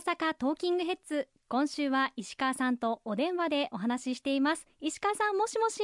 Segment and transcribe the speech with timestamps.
[0.00, 1.28] 阪トーキングヘッズ。
[1.48, 4.66] 今週は石川さんとお電話でお話ししています。
[4.80, 5.82] 石川さんもしもし。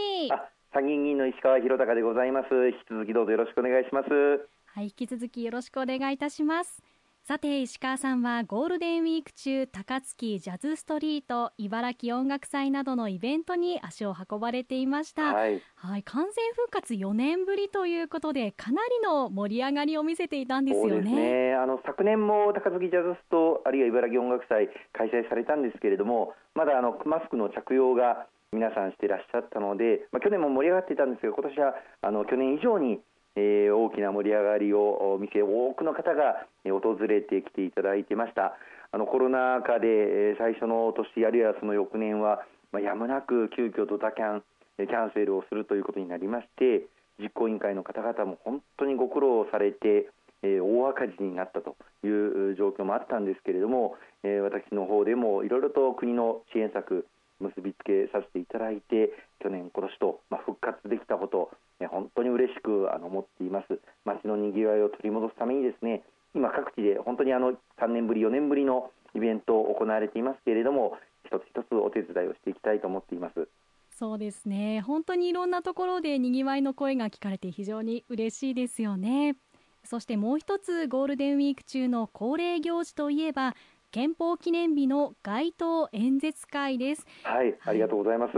[0.73, 2.47] 参議院議員の石川博隆でございます。
[2.69, 4.57] 引き続きどうぞよろしくお願いします。
[4.77, 6.83] はい引き続きよろしくお願いいたします
[7.27, 33.01] さて石川さんはゴールデンウィーク中高槻ジャズストリート茨城音楽祭などのイベントに足を運ばれていました、はい、はい、完全復活4年ぶりということでかなりの盛り上がりを見せていたんですよね、ね、あの昨年も高槻ジャズストあるいは茨城音楽祭開催されたんですけれどもまだあのマスクの着用が皆さんしていらっしゃったので、まあ、去年も盛り上がっていたんですが今年はあの去年以上に
[33.37, 38.57] えー、大きな盛り上がりを見せ多くの方が訪れてきていただいてました。
[38.93, 42.41] あのコロナ禍で最初の年あるいはその翌年は、
[42.73, 44.43] まあ、やむなく急遽ドタキャン
[44.79, 46.87] キャンセルをするということになりまして
[47.19, 50.09] 実行委員会の方々も本当にご苦労されて、
[50.43, 57.07] えー、大赤字になったという状況もあったんですけれども、えー、私の方でもいろいろと国の支援策
[57.41, 61.51] 結びつけさせていただいて去年、今年と、まあ、復活できたこと
[61.91, 63.79] 本当に嬉しくあの思っています。
[64.05, 66.03] 街のにぎわいを取り戻すためにですね
[66.35, 73.49] 今各地で本当にあの3年ぶり4年ぶりのイベントを行われていますけれども一つ一つお手伝いをしていきたいと思っています。
[73.91, 74.83] そうですね。
[74.83, 79.37] 本当にいろんなところでにぎわいの声が聞かれて非常に嬉しいですよね。
[79.85, 83.55] そしてもう一つゴールデンウィーク中の恒例行事といえば
[83.97, 87.07] 憲法記念日の街頭演説会です。
[87.23, 88.33] はい、ありがとうございます。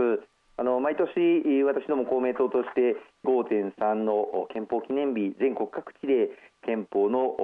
[0.55, 1.11] あの毎年、
[1.67, 2.95] 私ども公明党として
[3.27, 3.75] 5.3
[4.07, 6.31] の憲法記念日、全国各地で
[6.63, 7.35] 憲法の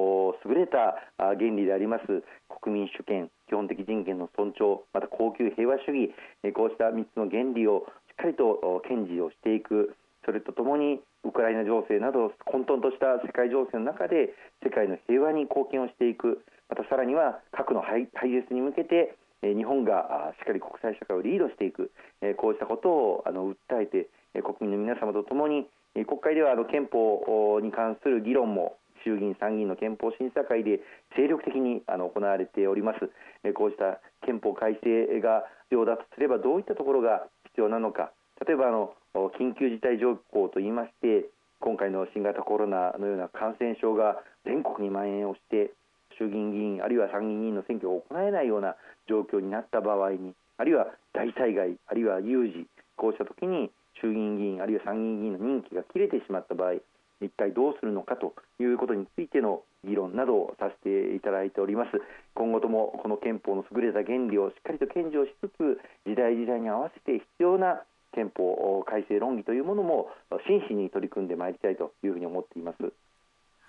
[0.47, 2.23] 優れた原理であります
[2.63, 6.15] 国民主権、基本的人権の尊重、また恒久平和主義、
[6.55, 9.93] こうした3つの原理をしっかりと堅持をしていく、
[10.23, 14.31] それとともにウクライナ情勢など混沌とした世界情勢の中で
[14.63, 21.91] 世界の平和に貢献をしていく、またさらには核の廃絶に向けて日本がしっかり国際社会をリードしていく
[22.37, 24.09] こうしたことを訴えて
[24.41, 30.81] 国民の皆様とともに国会では憲法に関する議論も衆議院、参議院の憲法審査会で
[31.15, 33.53] 精力的に行われております。
[33.53, 38.11] こうした憲法改正が必要だとすればどういったところが必要なのか。
[38.45, 38.95] 例えばあの
[39.39, 41.29] 緊急事態条項といいまして
[41.61, 45.71] 今回の新型コロナのような感染症が全国に蔓延をして
[46.17, 48.75] 衆議院議員あるいは参議院議員の選挙を行えないような
[49.07, 53.71] 状況になった場合にあるいは大災害あるいは有事こうした時に
[54.01, 56.79] 衆議院議員あるいは参議院議員の任期が切れてしまった場合
[57.21, 61.91] 一体どうするのかということについての議論などをさせていただいております。
[62.33, 67.83] 今後ともこの憲法の優れた原理をしっかりと堅持をしつつ時代時代に合わせて必要な
[68.13, 70.09] 憲法改正論議というものも
[70.47, 72.91] 真摯に取り組んでまいりたいというふうに思っています。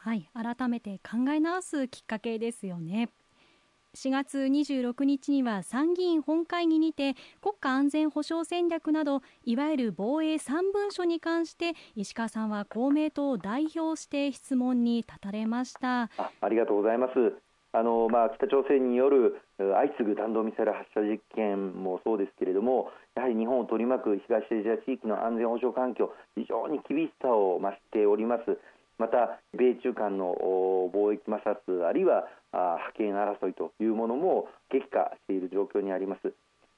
[0.07, 3.09] はい改めて考え直すきっかけですよね。
[3.97, 16.03] 4月26日には参議院本会議にて国家安全保障戦略などいわゆる防衛3文書に関して石川さんは公明党を代表して質問に立たれました。
[16.41, 17.13] ありがとうございます。
[17.73, 28.57] あの、まあ、北朝鮮による相次ぐ弾道ミサイル発射実験もそうですけれどもやはり日本を取り巻く東アジア地域の安全保障環境非常に厳しさを増しております。
[28.99, 30.35] また米中間の
[30.93, 36.33] 貿易摩擦あるいは覇権争いというものも激化している状況にあります。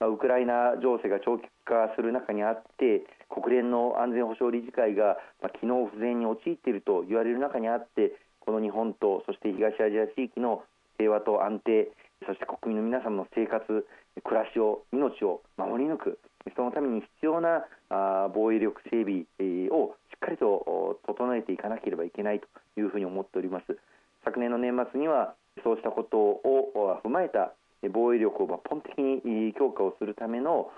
[0.07, 5.19] ウクライナ情勢が長期化する中にあって国連の安全保障理事会が
[5.61, 10.63] 機能不全に陥っていると言われる中にあってこの日本とそして東アジア地域の
[10.99, 11.91] 平和と安定
[12.27, 16.19] そして国民の皆様の生活暮らしを命を守り抜く
[16.57, 17.65] そのために必要な
[18.35, 19.27] 防衛力整備
[19.71, 22.47] をしっかりと整えていかなければいけないと
[22.81, 23.77] いうふうに思っております。
[24.25, 27.53] 昨年の年末にはそうしたことを踏まえた
[27.93, 30.71] 防衛力を抜本的に強化をするための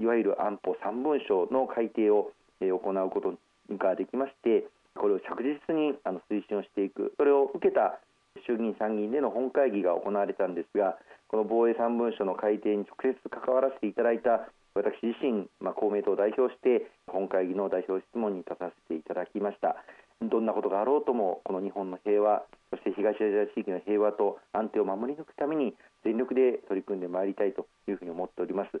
[0.00, 3.34] いわゆる安保3文書の改定を行うこと
[3.76, 4.64] ができまして
[4.94, 5.94] これを着実に
[6.30, 7.12] 推進をしていく。
[7.16, 7.98] それを受けた
[8.46, 10.96] 衆議院参議院での本会議が行われたんですが
[11.32, 19.76] この防衛3文書の改定に直接関わらせていただいた私自身、まあ、公明党を代表して本会議の代表質問に立たせていただきました。
[20.20, 25.74] どんなことがあろうともこの日本の平和そして東アジア地域の平和と安定を守り抜くために
[26.04, 28.80] 全力で取り組んでまいりたいというふうに思っております。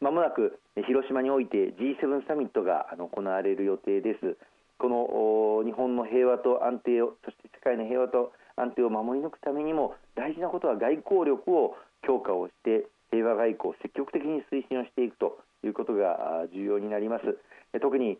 [0.00, 4.36] まもなく広島において G7 サミットが行われる予定です。
[4.78, 17.38] この日本の平和と安定をそして世界の平和と安定を守り抜くためにも大事なことは外交力を強化をして平和外交を積極的に推進をしていくということが重要になります。
[17.80, 18.18] 特に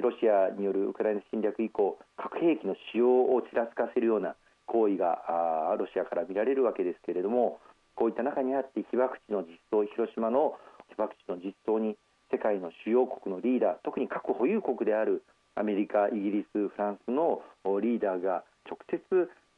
[0.00, 4.36] ロシアによるウクライナ侵略以降核兵器の使用をちらつかせるような
[4.66, 7.58] 行為がロシアから見られるわけですけれども
[7.94, 10.54] こういった中にあって被爆地の実装広島の
[10.90, 11.96] 被爆地の実装に
[12.30, 15.22] 世界の主要国のリーダー特に核保有国である
[15.56, 17.42] アメリカ、イギリス、フランスの
[17.80, 19.00] リーダーが直接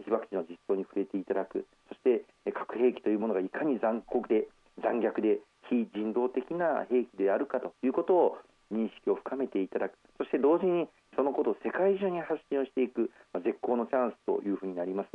[0.05, 1.67] 被爆地の実装に触れていただく。
[1.89, 2.25] そして
[2.55, 4.47] 核兵器というものがいかに残酷で
[4.83, 8.39] 残虐で非人道的な兵器であるかということを
[8.73, 9.99] 認識を深めていただく。
[10.19, 15.09] そして同時にそのことを世界中に発信をしていく、ま、絶好のチャンスというふうになります。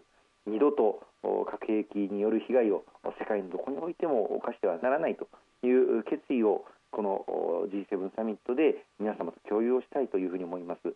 [0.45, 1.01] 二度と
[1.49, 2.83] 核兵器による被害を
[3.17, 5.29] 世界のどこにおいても犯してはならないと
[5.65, 7.25] いう決意をこの
[7.71, 10.93] G7 サミットで皆様と共有をしたいというふうに思います。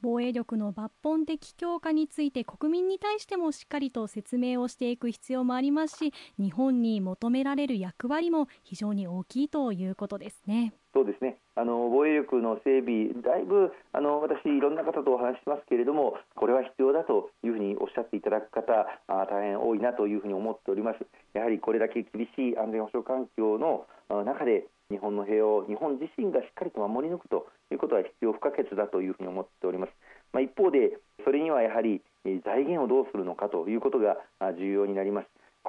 [0.00, 10.74] 防衛力の抜本的強化について国民に対してもしっかりと説明をしていく必要もありますし日本に求められる役割も非常に大きいということですね。
[10.94, 21.06] そうですねあの防衛力の整備、だいぶあの私、いろんな方とお話しますけれども、これは必要だというふうにおっしゃっていただく方、あ大変多いなというふうに思っております。
[21.34, 23.86] やはりこれだけ厳しい安全保障環境の
[24.24, 29.92] 中で、日本の平和を日本自身がしっかりと守り抜くということは必要不可欠だというふうに思っております。
[30.32, 32.02] まあ、一方で、それにはやはり
[32.44, 34.18] 財源をどうするのかということが
[34.58, 35.28] 重要になります。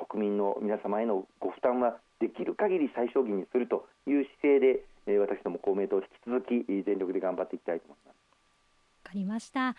[0.09, 8.15] 国民の皆様へのご負担はできる限り最小限にするという姿勢で私ども公明党引き続き全力で頑張っていきたいと思います。
[9.05, 9.75] わかりました。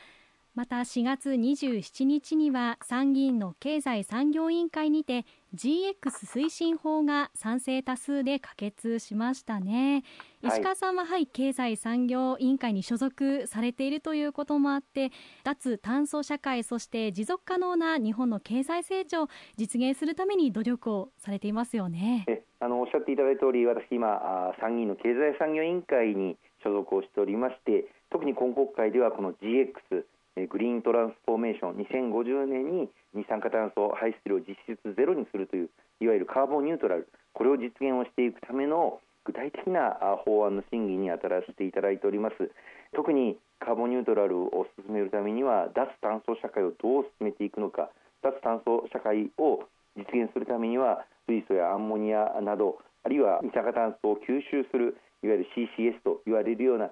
[0.57, 5.95] また4月27日には参議院の経済産業委員会にて GX
[6.25, 10.03] 推進法が賛成多数で可決しましたね、
[10.43, 15.13] はい、石川さんは、はい、経済産業委員会に所属されているということもあって
[15.45, 22.25] 脱炭素社会そして持続可能な日本の経済成長を実現するために努力をされていますよね
[22.61, 30.05] あのおっしゃっていただいた通り私今参議院の経済産業委員会に所属をしておりまして特に今国会ではこの GX
[30.49, 31.77] グリーントランスフォーメーション
[32.13, 35.71] 2050年に二酸化炭素排出量を実質ゼロにするという
[36.01, 42.51] いわゆるカーボンニュートラルこれを実現をしていくための具体的な法案の審議に当たらせていただいております。
[42.95, 47.91] 特にカーボンニュートラルを進めるためには脱炭素社会をどう進めていくのか
[48.23, 49.65] 脱炭素社会を
[49.97, 56.91] 実現するためには水素やアンモニアなどあるいは二酸化炭素を吸収するいわゆる CCS と言われるような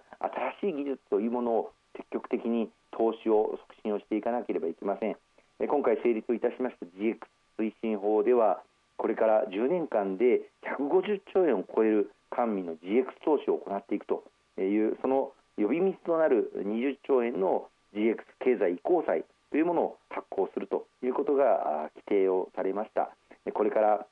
[0.61, 5.17] 新しい技術というものを積極的に投資を促進をしていかなければいけません。
[5.61, 7.19] 今回成立いたしました GX
[7.59, 8.63] 推進法では
[8.97, 10.43] これから10年間で
[10.79, 14.25] 150兆円を超える官民の GX 投資を行っていくと
[14.59, 19.25] いうその呼び水となる20兆円の GX 経済移行債
[19.55, 23.15] というものを発行するということが規定をされました。
[23.55, 24.05] これから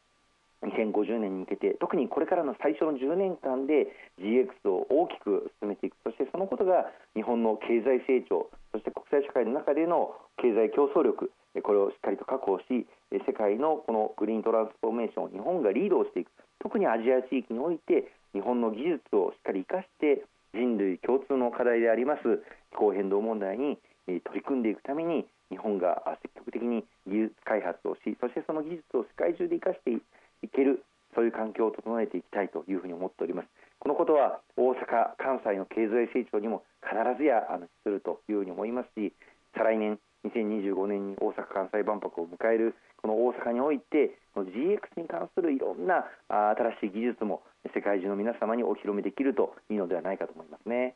[0.63, 3.91] 2050年に向けて特にこれからの最初の10年間で
[4.23, 5.97] GX を大きく進めていく。
[6.05, 6.87] そしてそのことが
[7.19, 16.31] 日本の経済成長そして国際社会の中での経済競争力これをしっかりと確保し世界のこのグリーントランスフォーメーションを日本がリードをしていく。
[16.63, 20.23] 特にアジア地域において日本の技術をしっかり生かして
[20.55, 22.23] 人類共通の課題であります
[22.71, 30.85] 気候変動問題に取り組んでいくために日本が積極的に技術開発をしそしてその技術を世界中で生かしていける
[31.15, 39.13] そういう環境を整えていきたいというふうに思っておりますこのことは大阪関西の経済成長にも必ずやあのするというふうに思いますし
[39.55, 47.43] 再来年2025年に大阪・関西万博を迎えるこの大阪においてこの GX に関するいろんな新しい技術も
[47.75, 50.95] 世界中の皆様にお披露目できるといいのではないかと思いますね。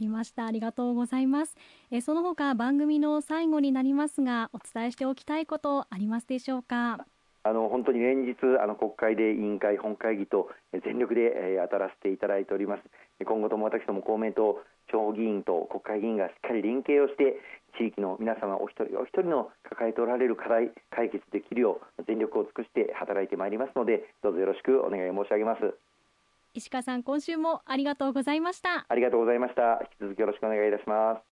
[0.00, 0.46] りました。
[0.46, 1.56] ありがとうございます。
[1.92, 7.06] えその他番組の最後になりますがお伝えしておきたいことありますでしょうか？
[7.42, 10.50] あの本当に連日あの国会で委員会本会議と
[10.84, 12.82] 全力で、えー、当たらせていただいております。
[13.24, 17.40] 今後とも私ども公明党地方議員と国会議員がしっかり連携をして
[17.78, 25.60] 地域の皆様お一人お一人の抱えておられる課題解決できるよう全力を尽くして働いてまいりますのでどうぞよろしくお願い申し上げます。
[26.52, 28.86] 石川さん今週もありがとうございました。
[28.88, 29.78] ありがとうございました。
[29.82, 31.29] 引き続きよろしくお願いいたします。